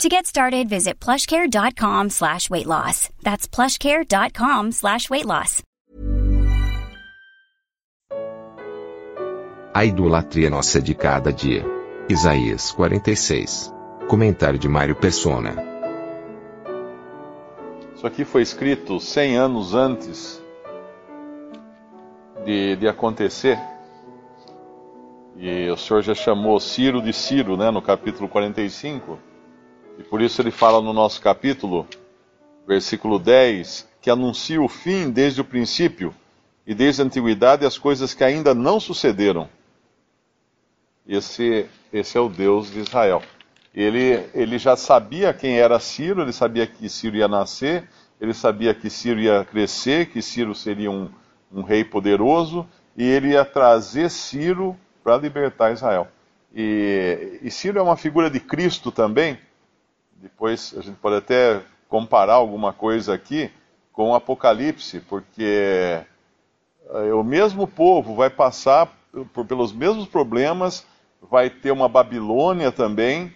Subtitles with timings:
[0.00, 3.08] To get started, visit plushcare.com slash weight loss.
[3.22, 5.62] That's plushcare.com slash weight loss.
[9.74, 11.64] A idolatria nossa de cada dia.
[12.08, 13.72] Isaías 46.
[14.08, 15.54] Comentário de Mário Persona.
[17.94, 20.42] Isso aqui foi escrito 100 anos antes
[22.44, 23.58] de, de acontecer.
[25.36, 29.18] E o Senhor já chamou Ciro de Ciro, né, no capítulo 45.
[29.98, 31.86] E por isso ele fala no nosso capítulo,
[32.66, 36.14] versículo 10, que anuncia o fim desde o princípio
[36.66, 39.48] e desde a antiguidade as coisas que ainda não sucederam.
[41.06, 43.22] Esse, esse é o Deus de Israel.
[43.74, 47.88] Ele, ele já sabia quem era Ciro, ele sabia que Ciro ia nascer,
[48.20, 51.10] ele sabia que Ciro ia crescer, que Ciro seria um,
[51.50, 56.06] um rei poderoso, e ele ia trazer Ciro para libertar Israel.
[56.54, 59.38] E, e Ciro é uma figura de Cristo também.
[60.22, 63.50] Depois a gente pode até comparar alguma coisa aqui
[63.92, 66.00] com o Apocalipse, porque
[66.90, 68.86] eh, o mesmo povo vai passar
[69.34, 70.86] por, pelos mesmos problemas,
[71.20, 73.34] vai ter uma Babilônia também,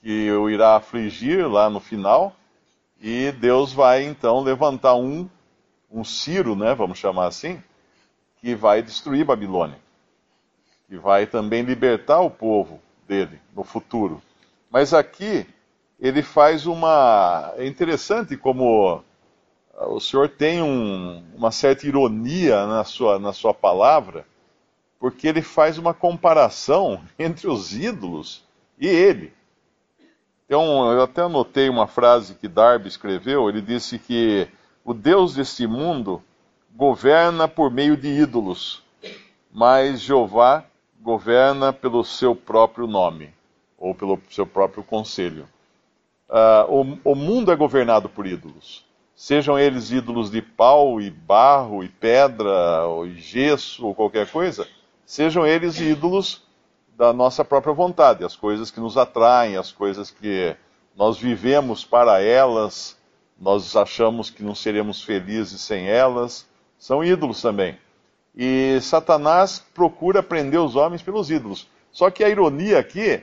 [0.00, 2.36] que o irá afligir lá no final,
[3.00, 5.28] e Deus vai então levantar um,
[5.90, 7.60] um Ciro, né, vamos chamar assim,
[8.36, 9.78] que vai destruir Babilônia,
[10.86, 14.22] que vai também libertar o povo dele no futuro.
[14.70, 15.44] Mas aqui
[16.00, 17.52] ele faz uma.
[17.56, 19.04] É interessante como
[19.78, 24.26] o senhor tem um, uma certa ironia na sua, na sua palavra,
[24.98, 28.42] porque ele faz uma comparação entre os ídolos
[28.78, 29.32] e ele.
[30.46, 33.48] Então, eu até anotei uma frase que Darby escreveu.
[33.48, 34.48] Ele disse que
[34.84, 36.20] o Deus deste mundo
[36.74, 38.82] governa por meio de ídolos,
[39.52, 40.64] mas Jeová
[41.00, 43.32] governa pelo seu próprio nome,
[43.78, 45.46] ou pelo seu próprio conselho.
[46.30, 48.86] Uh, o, o mundo é governado por ídolos.
[49.16, 54.66] Sejam eles ídolos de pau e barro e pedra, ou gesso, ou qualquer coisa,
[55.04, 56.42] sejam eles ídolos
[56.96, 60.56] da nossa própria vontade, as coisas que nos atraem, as coisas que
[60.96, 62.96] nós vivemos para elas,
[63.38, 66.46] nós achamos que não seremos felizes sem elas,
[66.78, 67.76] são ídolos também.
[68.36, 71.66] E Satanás procura prender os homens pelos ídolos.
[71.90, 73.22] Só que a ironia aqui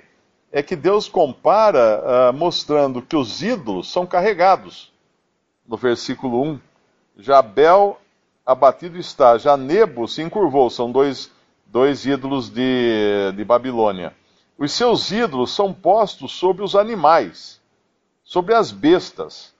[0.52, 4.91] é que Deus compara uh, mostrando que os ídolos são carregados.
[5.68, 6.59] No versículo 1,
[7.18, 8.00] Jabel
[8.46, 11.30] abatido está, já Nebo se encurvou, são dois
[11.69, 14.16] dois ídolos de, de Babilônia.
[14.57, 17.62] Os seus ídolos são postos sobre os animais,
[18.24, 19.53] sobre as bestas.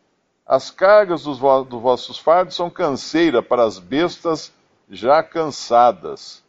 [0.46, 4.52] As cargas dos, vo dos vossos fardos são canseira para as bestas
[4.90, 6.44] já cansadas.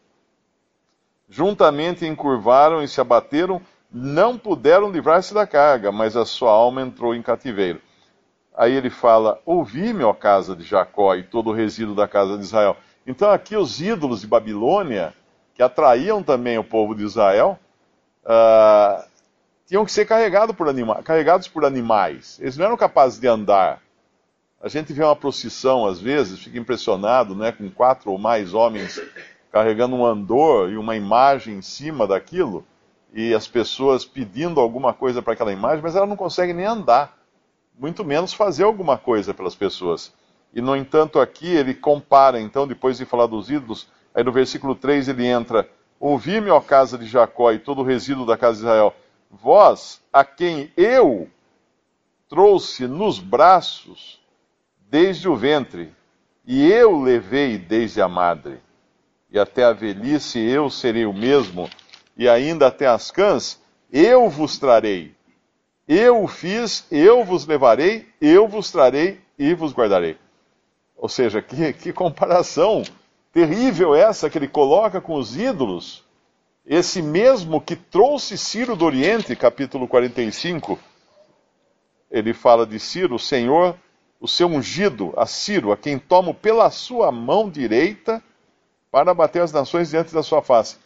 [1.29, 3.61] Juntamente encurvaram e se abateram,
[3.91, 7.81] não puderam livrar-se da carga, mas a sua alma entrou em cativeiro.
[8.57, 12.45] Aí ele fala: Ouvi-me, ó casa de Jacó, e todo o resíduo da casa de
[12.45, 12.77] Israel.
[13.07, 15.15] Então aqui os ídolos de Babilônia
[15.59, 17.59] que atraíam também o povo de Israel,
[18.25, 19.05] uh,
[19.67, 20.73] tinham que ser carregado por
[21.03, 22.39] carregados por animais.
[22.41, 23.83] Eles não eram capazes de andar.
[24.63, 29.01] A gente vê uma procissão, às vezes, fica impressionado né, com quatro ou mais homens
[29.51, 32.65] carregando um andor e uma imagem em cima daquilo,
[33.13, 37.17] e as pessoas pedindo alguma coisa para aquela imagem, mas ela não consegue nem andar,
[37.79, 40.13] muito menos fazer alguma coisa pelas pessoas.
[40.53, 44.75] E, no entanto, aqui ele compara, então, depois de falar dos ídolos, Aí no versículo
[44.75, 45.69] 3 ele entra:
[46.01, 48.93] Ouvi-me, ó casa de Jacó e todo o resíduo da casa de Israel,
[49.31, 51.29] vós a quem eu
[52.29, 54.21] trouxe nos braços
[54.91, 55.95] desde o ventre,
[56.45, 58.61] e eu levei desde a madre,
[59.31, 61.71] e até a velhice eu serei o mesmo,
[62.19, 63.61] e ainda até as cãs
[63.91, 65.15] eu vos trarei.
[65.87, 70.19] Eu o fiz, eu vos levarei, eu vos trarei e vos guardarei.
[70.97, 72.83] Ou seja, que, que comparação
[73.33, 76.05] terrível essa que ele coloca com os ídolos,
[76.67, 80.79] esse mesmo que trouxe Ciro do Oriente, capítulo 45,
[82.11, 83.75] ele fala de Ciro, o Senhor,
[84.21, 88.23] o seu ungido, a Ciro, a quem tomo pela sua mão direita
[88.91, 90.77] para bater as nações diante da sua face.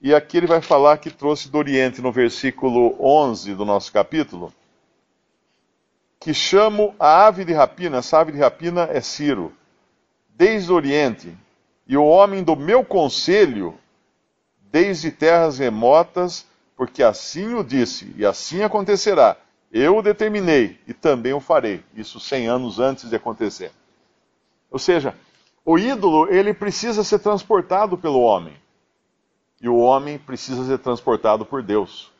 [0.00, 4.52] E aqui ele vai falar que trouxe do Oriente, no versículo 11 do nosso capítulo,
[6.20, 9.52] que chamo a ave de rapina, essa ave de rapina é Ciro
[10.28, 11.36] desde o Oriente,
[11.84, 13.76] e o homem do meu conselho,
[14.70, 16.46] desde terras remotas,
[16.76, 19.36] porque assim o disse, e assim acontecerá.
[19.72, 21.82] Eu o determinei e também o farei.
[21.92, 23.72] Isso cem anos antes de acontecer.
[24.70, 25.14] Ou seja,
[25.64, 28.54] o ídolo ele precisa ser transportado pelo homem
[29.60, 32.10] e o homem precisa ser transportado por Deus.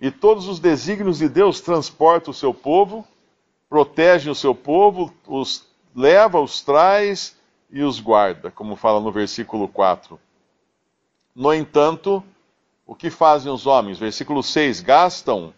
[0.00, 3.06] E todos os desígnios de Deus transportam o seu povo,
[3.68, 5.64] protegem o seu povo, os
[5.94, 7.36] leva, os traz
[7.70, 10.18] e os guarda, como fala no versículo 4.
[11.34, 12.22] No entanto,
[12.86, 13.98] o que fazem os homens?
[13.98, 15.54] Versículo 6: gastam,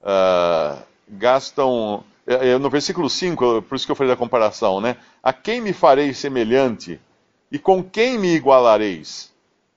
[0.00, 4.96] uh, gastam, uh, no versículo 5, por isso que eu falei da comparação, né?
[5.22, 7.00] A quem me farei semelhante?
[7.52, 9.33] E com quem me igualareis?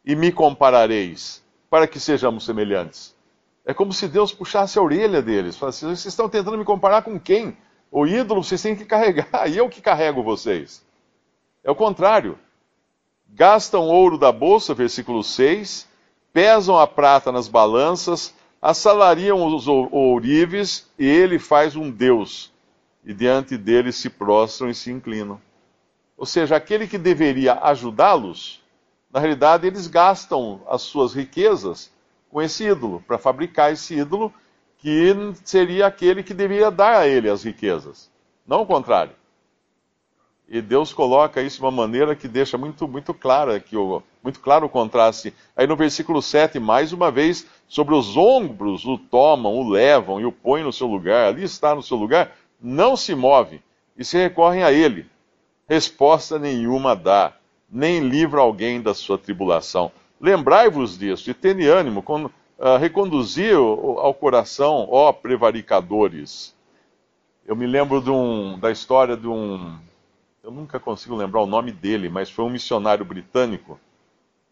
[0.07, 1.43] E me comparareis?
[1.69, 3.13] Para que sejamos semelhantes.
[3.65, 5.57] É como se Deus puxasse a orelha deles.
[5.57, 7.57] Falasse, vocês estão tentando me comparar com quem?
[7.91, 10.81] O ídolo vocês têm que carregar, e eu que carrego vocês.
[11.61, 12.39] É o contrário.
[13.27, 15.85] Gastam ouro da bolsa, versículo 6,
[16.31, 22.53] pesam a prata nas balanças, assalariam os ourives, e ele faz um Deus,
[23.03, 25.41] e diante dele se prostram e se inclinam.
[26.17, 28.63] Ou seja, aquele que deveria ajudá-los,
[29.17, 31.91] na realidade eles gastam as suas riquezas
[32.29, 34.31] com esse ídolo, para fabricar esse ídolo
[34.77, 35.11] que
[35.43, 38.11] seria aquele que deveria dar a ele as riquezas,
[38.45, 39.13] não o contrário.
[40.47, 44.39] E Deus coloca isso de uma maneira que deixa muito, muito, clara que o, muito
[44.39, 45.33] claro o contraste.
[45.55, 50.25] Aí no versículo 7, mais uma vez, sobre os ombros o tomam, o levam e
[50.25, 51.29] o põem no seu lugar.
[51.29, 53.61] Ali está no seu lugar, não se move
[53.97, 55.09] e se recorrem a ele.
[55.67, 57.33] Resposta nenhuma dá,
[57.69, 59.91] nem livra alguém da sua tribulação.
[60.19, 62.31] Lembrai-vos disso e tende ânimo, com, uh,
[62.79, 66.55] reconduzir ao coração, ó prevaricadores.
[67.45, 69.77] Eu me lembro um, da história de um
[70.47, 73.77] eu nunca consigo lembrar o nome dele, mas foi um missionário britânico,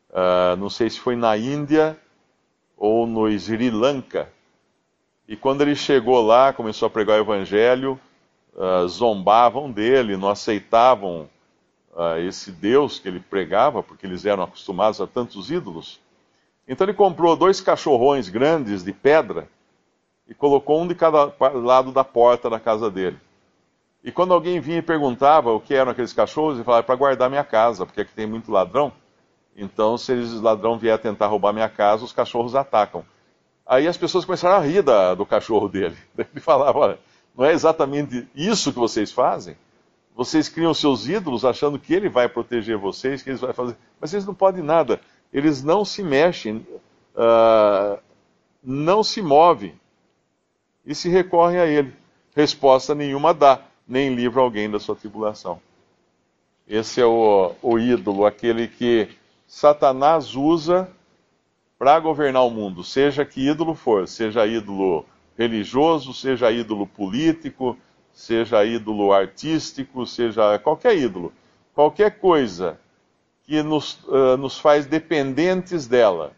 [0.10, 1.98] uh, não sei se foi na Índia
[2.76, 4.30] ou no Sri Lanka.
[5.26, 7.98] E quando ele chegou lá, começou a pregar o evangelho,
[8.56, 11.30] uh, zombavam dele, não aceitavam
[12.20, 16.00] esse Deus que ele pregava, porque eles eram acostumados a tantos ídolos.
[16.68, 19.48] Então ele comprou dois cachorrões grandes de pedra
[20.28, 23.20] e colocou um de cada lado da porta da casa dele.
[24.04, 26.96] E quando alguém vinha e perguntava o que eram aqueles cachorros, ele falava, é para
[26.96, 28.92] guardar minha casa, porque aqui tem muito ladrão.
[29.56, 33.06] Então, se o ladrão vier tentar roubar minha casa, os cachorros atacam.
[33.66, 35.98] Aí as pessoas começaram a rir da, do cachorro dele.
[36.18, 37.00] Ele falava, olha,
[37.36, 39.58] não é exatamente isso que vocês fazem?
[40.16, 43.76] Vocês criam seus ídolos achando que ele vai proteger vocês, que eles vai fazer.
[44.00, 45.02] Mas eles não podem nada.
[45.34, 46.66] Eles não se mexem,
[47.16, 48.00] uh,
[48.64, 49.78] não se movem
[50.86, 51.94] e se recorrem a ele.
[52.34, 55.60] Resposta nenhuma dá nem livra alguém da sua tribulação.
[56.68, 59.10] Esse é o, o ídolo, aquele que
[59.46, 60.90] Satanás usa
[61.78, 65.06] para governar o mundo, seja que ídolo for, seja ídolo
[65.38, 67.78] religioso, seja ídolo político,
[68.16, 71.32] seja ídolo artístico, seja qualquer ídolo,
[71.76, 72.80] qualquer coisa
[73.44, 76.34] que nos, uh, nos faz dependentes dela,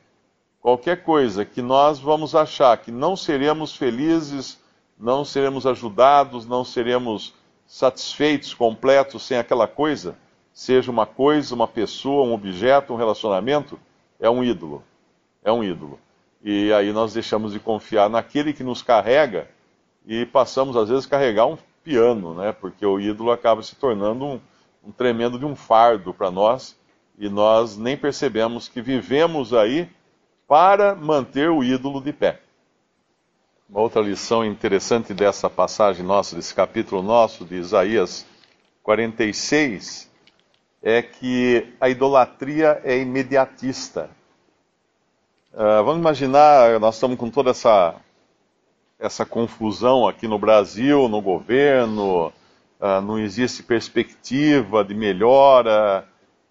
[0.59, 4.59] qualquer coisa que nós vamos achar que não seremos felizes
[4.99, 7.33] não seremos ajudados, não seremos
[7.65, 10.17] satisfeitos, completos sem aquela coisa,
[10.51, 13.79] seja uma coisa, uma pessoa, um objeto, um relacionamento,
[14.19, 14.83] é um ídolo.
[15.43, 15.99] É um ídolo.
[16.43, 19.47] E aí nós deixamos de confiar naquele que nos carrega
[20.05, 22.51] e passamos às vezes a carregar um piano, né?
[22.51, 24.41] Porque o ídolo acaba se tornando um,
[24.83, 26.77] um tremendo de um fardo para nós
[27.17, 29.89] e nós nem percebemos que vivemos aí
[30.45, 32.41] para manter o ídolo de pé.
[33.69, 38.25] Uma outra lição interessante dessa passagem nossa, desse capítulo nosso de Isaías
[38.83, 40.11] 46,
[40.83, 44.09] é que a idolatria é imediatista.
[45.53, 47.95] Uh, vamos imaginar, nós estamos com toda essa,
[48.99, 52.27] essa confusão aqui no Brasil, no governo,
[52.79, 56.07] uh, não existe perspectiva de melhora,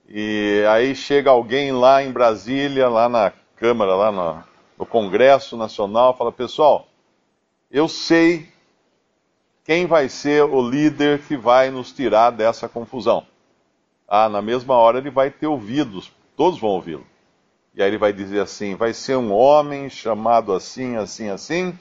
[0.09, 4.45] e aí chega alguém lá em Brasília, lá na Câmara, lá no,
[4.79, 6.87] no Congresso Nacional, fala, pessoal,
[7.71, 8.49] eu sei
[9.65, 13.27] quem vai ser o líder que vai nos tirar dessa confusão.
[14.07, 17.05] Ah, na mesma hora ele vai ter ouvidos, todos vão ouvi-lo.
[17.75, 21.77] E aí ele vai dizer assim: vai ser um homem chamado assim, assim, assim,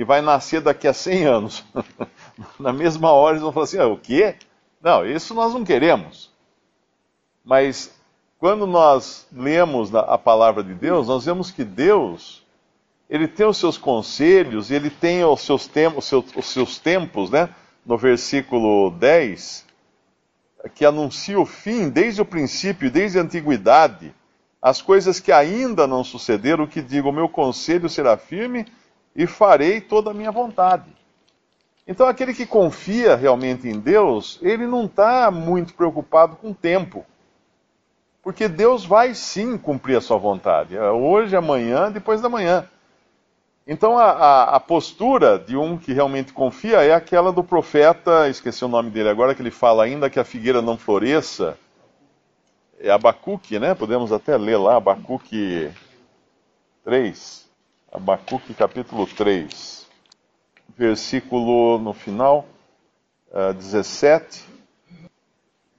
[0.00, 1.62] que vai nascer daqui a 100 anos.
[2.58, 4.34] na mesma hora eles vão falar assim: ah, o quê?
[4.80, 6.30] Não, isso nós não queremos.
[7.44, 7.92] Mas
[8.38, 12.42] quando nós lemos a palavra de Deus, nós vemos que Deus
[13.10, 17.28] ele tem os seus conselhos, ele tem os seus, tempos, os seus, os seus tempos,
[17.28, 17.50] né?
[17.84, 19.66] No versículo 10,
[20.76, 24.14] que anuncia o fim desde o princípio, desde a antiguidade,
[24.62, 28.64] as coisas que ainda não sucederam, que digo, o meu conselho será firme
[29.14, 30.84] e farei toda a minha vontade.
[31.86, 37.04] Então, aquele que confia realmente em Deus, ele não está muito preocupado com o tempo.
[38.22, 40.76] Porque Deus vai sim cumprir a sua vontade.
[40.76, 42.68] É hoje, amanhã, depois da manhã.
[43.66, 48.64] Então, a, a, a, postura de um que realmente confia é aquela do profeta, esqueci
[48.64, 51.58] o nome dele agora, que ele fala ainda que a figueira não floresça.
[52.78, 53.74] É Abacuque, né?
[53.74, 55.70] Podemos até ler lá, Abacuque
[56.84, 57.49] 3.
[57.92, 59.84] Abacuque capítulo 3.
[60.78, 62.46] Versículo no final,
[63.32, 64.46] uh, 17.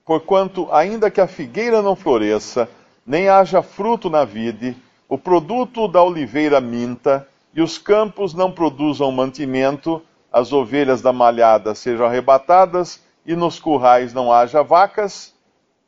[0.06, 2.68] Porquanto, ainda que a figueira não floresça,
[3.08, 4.76] nem haja fruto na vide,
[5.08, 10.02] o produto da oliveira minta, e os campos não produzam mantimento,
[10.34, 15.34] as ovelhas da malhada sejam arrebatadas, e nos currais não haja vacas,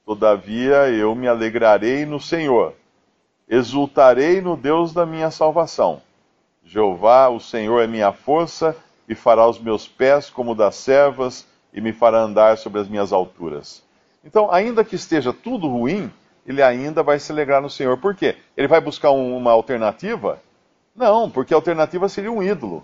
[0.05, 2.75] todavia eu me alegrarei no Senhor,
[3.45, 6.01] exultarei no Deus da minha salvação.
[6.73, 8.75] Jeová, o Senhor, é minha força,
[9.07, 13.13] e fará os meus pés como das servas, e me fará andar sobre as minhas
[13.13, 13.83] alturas.
[14.25, 16.11] Então, ainda que esteja tudo ruim,
[16.47, 17.99] ele ainda vai se alegrar no Senhor.
[17.99, 18.37] Por quê?
[18.57, 20.41] Ele vai buscar um, uma alternativa?
[20.95, 22.83] Não, porque a alternativa seria um ídolo.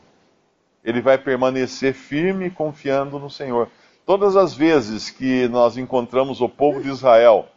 [0.84, 3.70] Ele vai permanecer firme confiando no Senhor.
[4.06, 7.48] Todas as vezes que nós encontramos o povo de Israel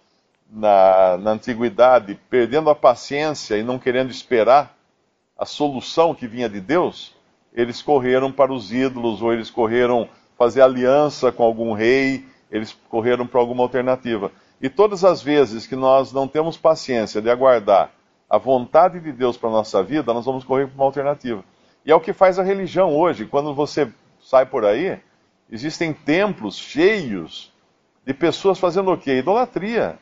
[0.51, 4.75] na, na antiguidade perdendo a paciência e não querendo esperar
[5.43, 7.13] a solução que vinha de Deus,
[7.53, 10.09] eles correram para os ídolos ou eles correram
[10.39, 14.31] fazer aliança com algum rei eles correram para alguma alternativa.
[14.61, 17.91] E todas as vezes que nós não temos paciência de aguardar
[18.29, 21.43] a vontade de Deus para a nossa vida, nós vamos correr para uma alternativa.
[21.85, 23.25] E é o que faz a religião hoje.
[23.25, 25.01] Quando você sai por aí,
[25.51, 27.51] existem templos cheios
[28.07, 29.19] de pessoas fazendo o quê?
[29.19, 29.99] Idolatria.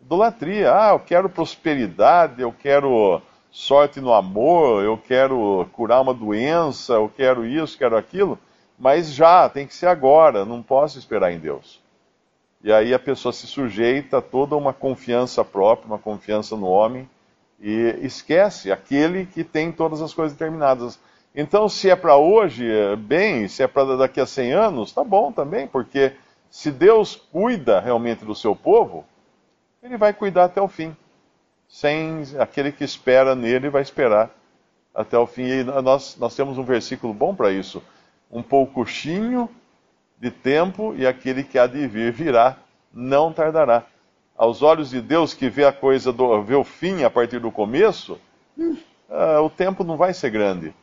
[0.00, 0.74] Idolatria.
[0.74, 7.10] Ah, eu quero prosperidade, eu quero sorte no amor, eu quero curar uma doença, eu
[7.14, 8.38] quero isso, quero aquilo
[8.78, 11.82] mas já, tem que ser agora, não posso esperar em Deus.
[12.62, 17.08] E aí a pessoa se sujeita a toda uma confiança própria, uma confiança no homem,
[17.60, 20.98] e esquece aquele que tem todas as coisas determinadas.
[21.34, 22.64] Então, se é para hoje,
[22.98, 26.12] bem, se é para daqui a 100 anos, tá bom também, porque
[26.48, 29.04] se Deus cuida realmente do seu povo,
[29.82, 30.96] ele vai cuidar até o fim.
[31.68, 34.30] Sem aquele que espera nele vai esperar
[34.94, 35.44] até o fim.
[35.44, 37.82] E nós, nós temos um versículo bom para isso
[38.30, 39.48] um poucochinho
[40.18, 42.56] de tempo e aquele que há de vir virá,
[42.92, 43.84] não tardará.
[44.36, 47.50] Aos olhos de Deus que vê a coisa, do, vê o fim a partir do
[47.50, 48.18] começo,
[48.58, 50.74] uh, o tempo não vai ser grande.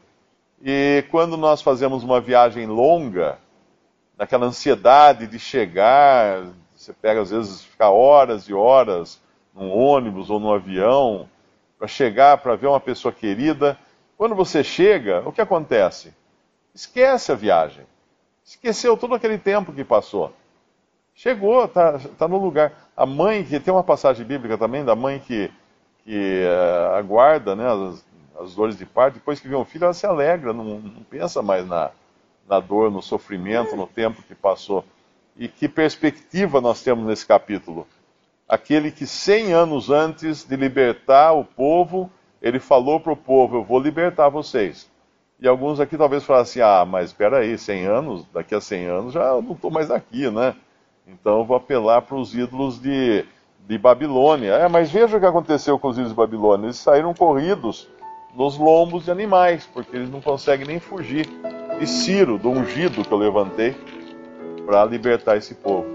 [0.61, 3.37] E quando nós fazemos uma viagem longa,
[4.17, 9.21] naquela ansiedade de chegar, você pega às vezes ficar horas e horas
[9.55, 11.29] num ônibus ou num avião
[11.79, 13.77] para chegar para ver uma pessoa querida.
[14.17, 16.13] Quando você chega, o que acontece?
[16.73, 17.85] Esquece a viagem.
[18.43, 20.33] Esqueceu todo aquele tempo que passou.
[21.15, 22.73] Chegou, está tá no lugar.
[22.95, 25.49] A mãe, que tem uma passagem bíblica também, da mãe que,
[26.03, 28.05] que uh, aguarda né, as,
[28.39, 31.41] as, dores de parto, depois que vê um filho, ela se alegra, não, não pensa
[31.41, 31.91] mais na,
[32.47, 34.83] na dor, no sofrimento, no tempo que passou.
[35.37, 37.87] E que perspectiva nós temos nesse capítulo?
[38.47, 42.11] Aquele que 100 anos antes de libertar o povo,
[42.41, 44.89] ele falou para o povo: Eu vou libertar vocês.
[45.39, 48.85] E alguns aqui talvez falassem, assim, ah, mas espera aí, 100 anos, daqui a 100
[48.85, 50.55] anos já não estou mais aqui, né?
[51.07, 53.25] Então eu vou apelar para os ídolos de,
[53.67, 54.53] de Babilônia.
[54.53, 56.67] É, mas veja o que aconteceu com os ídolos de Babilônia.
[56.67, 57.87] Eles saíram corridos
[58.35, 61.27] nos lombos de animais, porque eles não conseguem nem fugir
[61.79, 63.75] de Ciro, do ungido que eu levantei,
[64.65, 65.94] para libertar esse povo.